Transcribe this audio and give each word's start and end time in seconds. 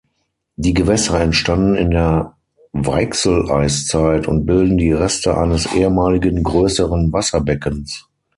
Die 0.55 0.73
Gewässer 0.73 1.19
entstanden 1.19 1.75
in 1.75 1.91
der 1.91 2.35
Weichseleiszeit 2.73 4.27
und 4.27 4.47
bilden 4.47 4.79
die 4.79 4.93
Reste 4.93 5.37
eines 5.37 5.71
ehemaligen 5.75 6.41
größeren 6.41 7.13
Wasserbeckens. 7.13 8.07